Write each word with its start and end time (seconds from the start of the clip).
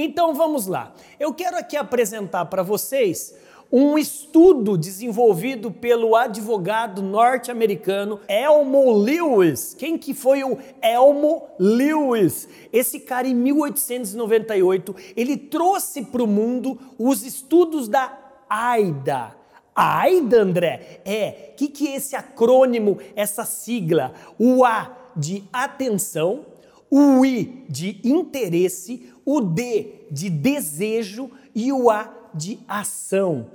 Então 0.00 0.32
vamos 0.32 0.68
lá. 0.68 0.94
Eu 1.18 1.34
quero 1.34 1.56
aqui 1.56 1.76
apresentar 1.76 2.44
para 2.44 2.62
vocês 2.62 3.34
um 3.70 3.98
estudo 3.98 4.78
desenvolvido 4.78 5.72
pelo 5.72 6.14
advogado 6.14 7.02
norte-americano 7.02 8.20
Elmo 8.28 8.92
Lewis. 8.92 9.74
Quem 9.76 9.98
que 9.98 10.14
foi 10.14 10.44
o 10.44 10.56
Elmo 10.80 11.48
Lewis? 11.58 12.48
Esse 12.72 13.00
cara 13.00 13.26
em 13.26 13.34
1898, 13.34 14.94
ele 15.16 15.36
trouxe 15.36 16.04
para 16.04 16.22
o 16.22 16.28
mundo 16.28 16.78
os 16.96 17.24
estudos 17.24 17.88
da 17.88 18.16
AIDA. 18.48 19.34
AIDA, 19.74 20.42
André, 20.42 21.00
é, 21.04 21.50
o 21.50 21.56
que, 21.56 21.66
que 21.66 21.88
é 21.88 21.96
esse 21.96 22.14
acrônimo, 22.14 22.98
essa 23.16 23.44
sigla? 23.44 24.12
O 24.38 24.64
A 24.64 24.96
de 25.16 25.42
atenção, 25.52 26.46
o 26.90 27.24
I 27.24 27.64
de 27.68 28.00
interesse, 28.04 29.12
o 29.24 29.40
D 29.40 30.06
de 30.10 30.30
desejo 30.30 31.30
e 31.54 31.72
o 31.72 31.90
A 31.90 32.30
de 32.34 32.58
ação. 32.66 33.50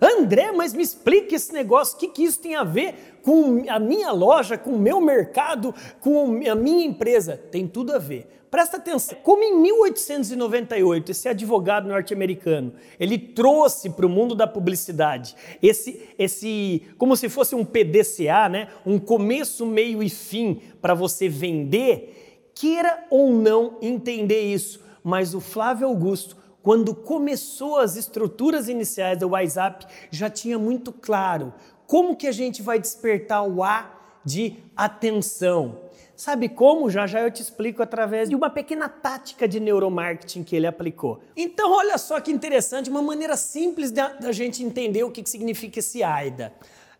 André, 0.00 0.50
mas 0.52 0.72
me 0.72 0.82
explique 0.82 1.34
esse 1.34 1.52
negócio, 1.52 1.96
o 1.96 1.98
que, 1.98 2.08
que 2.08 2.24
isso 2.24 2.40
tem 2.40 2.54
a 2.54 2.64
ver 2.64 3.18
com 3.22 3.64
a 3.68 3.78
minha 3.78 4.10
loja, 4.12 4.56
com 4.56 4.70
o 4.70 4.78
meu 4.78 5.00
mercado, 5.00 5.74
com 6.00 6.40
a 6.48 6.54
minha 6.54 6.86
empresa? 6.86 7.36
Tem 7.36 7.66
tudo 7.66 7.92
a 7.92 7.98
ver. 7.98 8.40
Presta 8.50 8.78
atenção, 8.78 9.16
como 9.22 9.44
em 9.44 9.62
1898 9.62 11.12
esse 11.12 11.28
advogado 11.28 11.86
norte-americano, 11.86 12.72
ele 12.98 13.16
trouxe 13.16 13.90
para 13.90 14.04
o 14.04 14.08
mundo 14.08 14.34
da 14.34 14.44
publicidade 14.44 15.36
esse, 15.62 16.08
esse, 16.18 16.82
como 16.98 17.16
se 17.16 17.28
fosse 17.28 17.54
um 17.54 17.64
PDCA, 17.64 18.48
né? 18.48 18.68
um 18.84 18.98
começo, 18.98 19.64
meio 19.64 20.02
e 20.02 20.08
fim 20.08 20.60
para 20.82 20.94
você 20.94 21.28
vender, 21.28 22.50
queira 22.52 23.04
ou 23.08 23.32
não 23.32 23.78
entender 23.80 24.40
isso, 24.40 24.82
mas 25.04 25.32
o 25.32 25.40
Flávio 25.40 25.86
Augusto 25.86 26.36
quando 26.62 26.94
começou 26.94 27.78
as 27.78 27.96
estruturas 27.96 28.68
iniciais 28.68 29.18
do 29.18 29.28
WhatsApp, 29.28 29.86
já 30.10 30.28
tinha 30.28 30.58
muito 30.58 30.92
claro 30.92 31.52
como 31.86 32.16
que 32.16 32.26
a 32.26 32.32
gente 32.32 32.62
vai 32.62 32.78
despertar 32.78 33.42
o 33.42 33.62
A 33.62 33.90
de 34.24 34.58
atenção. 34.76 35.80
Sabe 36.14 36.50
como? 36.50 36.90
Já 36.90 37.06
já 37.06 37.22
eu 37.22 37.30
te 37.30 37.40
explico 37.40 37.82
através 37.82 38.28
de 38.28 38.36
uma 38.36 38.50
pequena 38.50 38.88
tática 38.88 39.48
de 39.48 39.58
neuromarketing 39.58 40.44
que 40.44 40.54
ele 40.54 40.66
aplicou. 40.66 41.20
Então, 41.34 41.72
olha 41.72 41.96
só 41.96 42.20
que 42.20 42.30
interessante, 42.30 42.90
uma 42.90 43.00
maneira 43.00 43.36
simples 43.36 43.90
da, 43.90 44.08
da 44.08 44.30
gente 44.30 44.62
entender 44.62 45.02
o 45.02 45.10
que, 45.10 45.22
que 45.22 45.30
significa 45.30 45.78
esse 45.78 46.02
AIDA. 46.02 46.52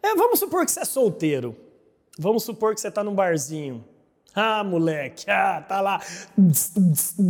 É, 0.02 0.14
vamos 0.14 0.38
supor 0.38 0.64
que 0.64 0.72
você 0.72 0.80
é 0.80 0.84
solteiro. 0.86 1.54
Vamos 2.18 2.44
supor 2.44 2.74
que 2.74 2.80
você 2.80 2.88
está 2.88 3.04
num 3.04 3.14
barzinho. 3.14 3.84
Ah, 4.34 4.64
moleque, 4.64 5.30
ah, 5.30 5.60
tá 5.60 5.80
lá, 5.80 6.00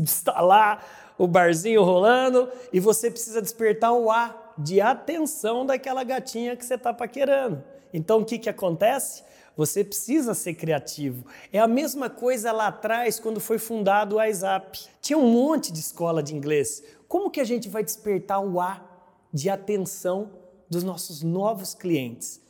está 0.04 0.40
lá 0.42 0.80
o 1.20 1.26
barzinho 1.26 1.84
rolando 1.84 2.48
e 2.72 2.80
você 2.80 3.10
precisa 3.10 3.42
despertar 3.42 3.92
o 3.92 4.10
A 4.10 4.34
de 4.56 4.80
atenção 4.80 5.66
daquela 5.66 6.02
gatinha 6.02 6.56
que 6.56 6.64
você 6.64 6.76
está 6.76 6.94
paquerando. 6.94 7.62
Então 7.92 8.20
o 8.20 8.24
que, 8.24 8.38
que 8.38 8.48
acontece? 8.48 9.22
Você 9.54 9.84
precisa 9.84 10.32
ser 10.32 10.54
criativo. 10.54 11.26
É 11.52 11.58
a 11.58 11.68
mesma 11.68 12.08
coisa 12.08 12.50
lá 12.52 12.68
atrás, 12.68 13.20
quando 13.20 13.38
foi 13.38 13.58
fundado 13.58 14.14
o 14.14 14.18
WhatsApp. 14.18 14.86
Tinha 15.02 15.18
um 15.18 15.30
monte 15.30 15.70
de 15.70 15.80
escola 15.80 16.22
de 16.22 16.34
inglês. 16.34 16.82
Como 17.06 17.30
que 17.30 17.40
a 17.42 17.44
gente 17.44 17.68
vai 17.68 17.84
despertar 17.84 18.40
o 18.40 18.58
A 18.58 18.82
de 19.30 19.50
atenção 19.50 20.30
dos 20.70 20.82
nossos 20.82 21.22
novos 21.22 21.74
clientes? 21.74 22.40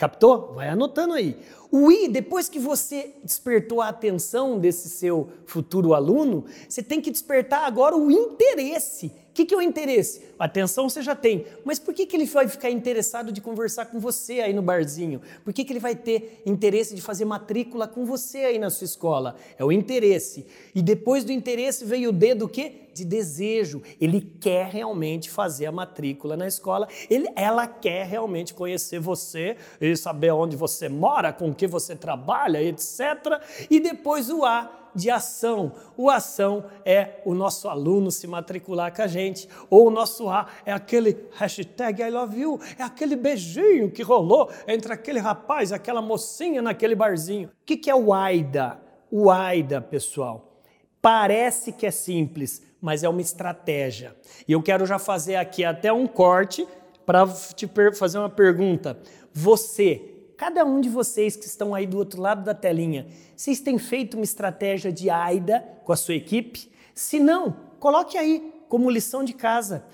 Captou? 0.00 0.54
Vai 0.54 0.70
anotando 0.70 1.12
aí. 1.12 1.36
O 1.70 1.92
I, 1.92 2.08
depois 2.08 2.48
que 2.48 2.58
você 2.58 3.14
despertou 3.22 3.82
a 3.82 3.88
atenção 3.90 4.58
desse 4.58 4.88
seu 4.88 5.28
futuro 5.44 5.92
aluno, 5.92 6.46
você 6.66 6.82
tem 6.82 7.02
que 7.02 7.10
despertar 7.10 7.66
agora 7.66 7.94
o 7.94 8.10
interesse. 8.10 9.12
O 9.30 9.32
que, 9.32 9.44
que 9.44 9.54
é 9.54 9.56
o 9.56 9.62
interesse? 9.62 10.22
Atenção 10.36 10.88
você 10.88 11.02
já 11.02 11.14
tem, 11.14 11.46
mas 11.64 11.78
por 11.78 11.94
que, 11.94 12.04
que 12.04 12.16
ele 12.16 12.24
vai 12.24 12.48
ficar 12.48 12.68
interessado 12.68 13.30
de 13.30 13.40
conversar 13.40 13.86
com 13.86 14.00
você 14.00 14.40
aí 14.40 14.52
no 14.52 14.60
barzinho? 14.60 15.20
Por 15.44 15.52
que, 15.52 15.64
que 15.64 15.72
ele 15.72 15.78
vai 15.78 15.94
ter 15.94 16.42
interesse 16.44 16.96
de 16.96 17.00
fazer 17.00 17.24
matrícula 17.24 17.86
com 17.86 18.04
você 18.04 18.38
aí 18.38 18.58
na 18.58 18.70
sua 18.70 18.86
escola? 18.86 19.36
É 19.56 19.64
o 19.64 19.70
interesse. 19.70 20.46
E 20.74 20.82
depois 20.82 21.22
do 21.22 21.30
interesse 21.30 21.84
veio 21.84 22.10
o 22.10 22.12
D 22.12 22.34
do 22.34 22.48
quê? 22.48 22.88
De 22.92 23.04
desejo. 23.04 23.82
Ele 24.00 24.20
quer 24.20 24.66
realmente 24.66 25.30
fazer 25.30 25.66
a 25.66 25.72
matrícula 25.72 26.36
na 26.36 26.48
escola, 26.48 26.88
ele, 27.08 27.28
ela 27.36 27.68
quer 27.68 28.06
realmente 28.06 28.52
conhecer 28.52 28.98
você 28.98 29.56
e 29.80 29.96
saber 29.96 30.32
onde 30.32 30.56
você 30.56 30.88
mora, 30.88 31.32
com 31.32 31.54
que 31.54 31.68
você 31.68 31.94
trabalha, 31.94 32.60
etc. 32.60 33.40
E 33.70 33.78
depois 33.78 34.28
o 34.28 34.44
A 34.44 34.79
de 34.94 35.10
ação. 35.10 35.72
O 35.96 36.10
ação 36.10 36.64
é 36.84 37.20
o 37.24 37.34
nosso 37.34 37.68
aluno 37.68 38.10
se 38.10 38.26
matricular 38.26 38.94
com 38.94 39.02
a 39.02 39.06
gente, 39.06 39.48
ou 39.68 39.86
o 39.86 39.90
nosso 39.90 40.28
A 40.28 40.46
é 40.64 40.72
aquele 40.72 41.16
hashtag 41.32 42.02
I 42.02 42.10
love 42.10 42.38
you, 42.38 42.60
é 42.78 42.82
aquele 42.82 43.16
beijinho 43.16 43.90
que 43.90 44.02
rolou 44.02 44.50
entre 44.66 44.92
aquele 44.92 45.18
rapaz 45.18 45.72
aquela 45.72 46.02
mocinha 46.02 46.62
naquele 46.62 46.94
barzinho. 46.94 47.48
O 47.48 47.64
que, 47.64 47.76
que 47.76 47.90
é 47.90 47.94
o 47.94 48.12
AIDA? 48.12 48.80
O 49.10 49.30
AIDA, 49.30 49.80
pessoal, 49.80 50.62
parece 51.02 51.72
que 51.72 51.86
é 51.86 51.90
simples, 51.90 52.62
mas 52.80 53.02
é 53.02 53.08
uma 53.08 53.20
estratégia. 53.20 54.16
E 54.46 54.52
eu 54.52 54.62
quero 54.62 54.86
já 54.86 54.98
fazer 54.98 55.36
aqui 55.36 55.64
até 55.64 55.92
um 55.92 56.06
corte 56.06 56.66
para 57.04 57.26
te 57.26 57.68
fazer 57.94 58.18
uma 58.18 58.30
pergunta. 58.30 58.98
Você 59.32 60.09
Cada 60.40 60.64
um 60.64 60.80
de 60.80 60.88
vocês 60.88 61.36
que 61.36 61.44
estão 61.44 61.74
aí 61.74 61.86
do 61.86 61.98
outro 61.98 62.18
lado 62.18 62.42
da 62.42 62.54
telinha, 62.54 63.06
vocês 63.36 63.60
têm 63.60 63.76
feito 63.76 64.14
uma 64.14 64.24
estratégia 64.24 64.90
de 64.90 65.10
AIDA 65.10 65.62
com 65.84 65.92
a 65.92 65.96
sua 65.96 66.14
equipe? 66.14 66.72
Se 66.94 67.20
não, 67.20 67.54
coloque 67.78 68.16
aí 68.16 68.50
como 68.66 68.88
lição 68.88 69.22
de 69.22 69.34
casa. 69.34 69.84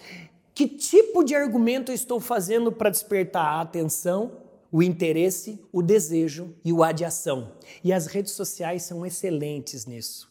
Que 0.54 0.68
tipo 0.68 1.24
de 1.24 1.34
argumento 1.34 1.90
eu 1.90 1.96
estou 1.96 2.20
fazendo 2.20 2.70
para 2.70 2.90
despertar 2.90 3.44
a 3.44 3.60
atenção, 3.60 4.34
o 4.70 4.84
interesse, 4.84 5.60
o 5.72 5.82
desejo 5.82 6.54
e 6.64 6.72
o 6.72 6.84
adiação? 6.84 7.54
E 7.82 7.92
as 7.92 8.06
redes 8.06 8.30
sociais 8.30 8.84
são 8.84 9.04
excelentes 9.04 9.84
nisso. 9.84 10.30